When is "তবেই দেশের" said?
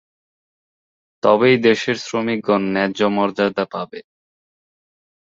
1.23-1.97